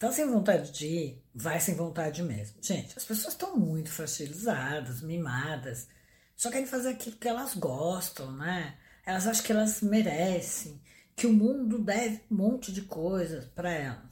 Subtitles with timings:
[0.00, 1.24] Tá sem vontade de ir?
[1.34, 2.56] Vai sem vontade mesmo.
[2.62, 5.88] Gente, as pessoas estão muito fragilizadas, mimadas,
[6.34, 8.78] só querem fazer aquilo que elas gostam, né?
[9.04, 10.80] Elas acham que elas merecem,
[11.14, 14.10] que o mundo deve um monte de coisas para elas.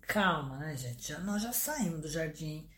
[0.00, 1.06] Calma, né, gente?
[1.06, 2.68] Já, nós já saímos do jardim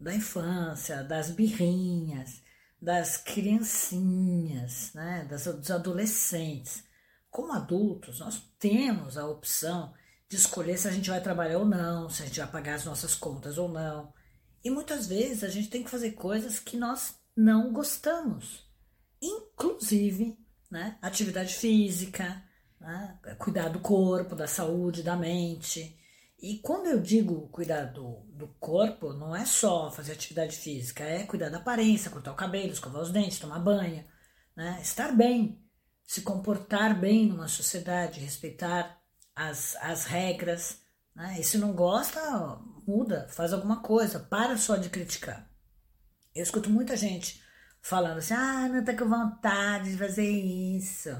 [0.00, 2.42] da infância, das birrinhas,
[2.82, 6.82] das criancinhas, né, das, dos adolescentes.
[7.30, 9.94] Como adultos, nós temos a opção
[10.28, 12.84] de escolher se a gente vai trabalhar ou não, se a gente vai pagar as
[12.84, 14.12] nossas contas ou não.
[14.62, 18.68] E muitas vezes a gente tem que fazer coisas que nós não gostamos,
[19.22, 20.36] inclusive
[20.70, 22.42] né, atividade física,
[22.80, 25.96] né, cuidar do corpo, da saúde, da mente.
[26.40, 31.24] E quando eu digo cuidar do, do corpo, não é só fazer atividade física, é
[31.24, 34.04] cuidar da aparência, cortar o cabelo, escovar os dentes, tomar banho,
[34.54, 35.64] né, estar bem,
[36.04, 38.97] se comportar bem numa sociedade, respeitar
[39.38, 40.80] as, as regras.
[41.14, 41.36] Né?
[41.38, 42.20] E se não gosta,
[42.86, 45.48] muda, faz alguma coisa, para só de criticar.
[46.34, 47.42] Eu escuto muita gente
[47.80, 51.10] falando assim: ah, não tô com vontade de fazer isso.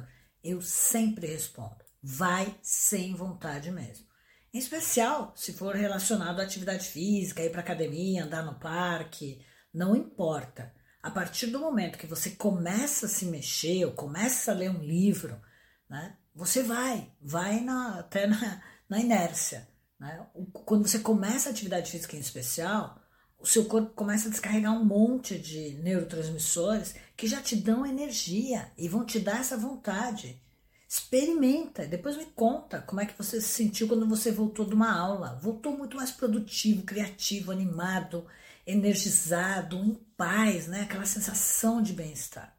[0.42, 4.06] Eu sempre respondo: vai sem vontade mesmo.
[4.52, 9.94] Em especial se for relacionado à atividade física, ir para academia, andar no parque, não
[9.94, 10.74] importa.
[11.00, 14.82] A partir do momento que você começa a se mexer, ou começa a ler um
[14.82, 15.40] livro,
[15.88, 16.16] né?
[16.38, 19.68] Você vai, vai na, até na, na inércia.
[19.98, 20.24] Né?
[20.64, 22.96] Quando você começa a atividade física em especial,
[23.40, 28.70] o seu corpo começa a descarregar um monte de neurotransmissores que já te dão energia
[28.78, 30.40] e vão te dar essa vontade.
[30.88, 34.96] Experimenta, depois me conta como é que você se sentiu quando você voltou de uma
[34.96, 35.40] aula.
[35.42, 38.24] Voltou muito mais produtivo, criativo, animado,
[38.64, 40.82] energizado, em paz, né?
[40.82, 42.56] Aquela sensação de bem-estar.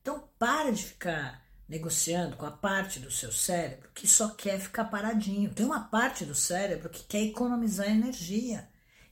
[0.00, 4.84] Então, para de ficar negociando com a parte do seu cérebro que só quer ficar
[4.84, 5.52] paradinho.
[5.52, 8.68] Tem uma parte do cérebro que quer economizar energia.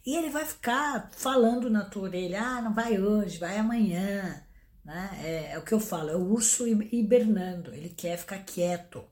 [0.07, 4.43] E ele vai ficar falando na tua orelha: ah, não vai hoje, vai amanhã.
[4.85, 5.21] Né?
[5.23, 9.03] É, é o que eu falo, é o urso hibernando, ele quer ficar quieto.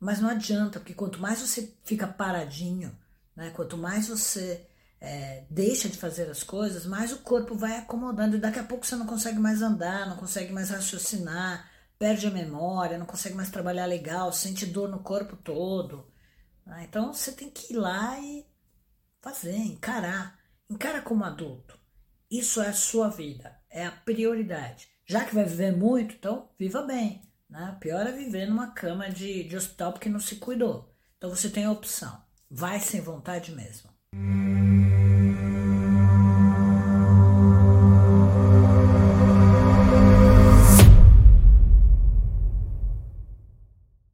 [0.00, 2.96] Mas não adianta, porque quanto mais você fica paradinho,
[3.36, 3.50] né?
[3.50, 4.66] quanto mais você
[5.00, 8.84] é, deixa de fazer as coisas, mais o corpo vai acomodando e daqui a pouco
[8.84, 11.69] você não consegue mais andar, não consegue mais raciocinar,
[12.00, 16.10] perde a memória, não consegue mais trabalhar legal, sente dor no corpo todo.
[16.64, 16.86] Né?
[16.88, 18.46] Então você tem que ir lá e
[19.20, 20.40] fazer, encarar.
[20.68, 21.78] Encara como adulto.
[22.30, 24.88] Isso é a sua vida, é a prioridade.
[25.04, 27.20] Já que vai viver muito, então viva bem.
[27.50, 27.76] Né?
[27.78, 30.90] Pior é viver numa cama de, de hospital porque não se cuidou.
[31.18, 32.18] Então você tem a opção.
[32.50, 33.90] Vai sem vontade mesmo.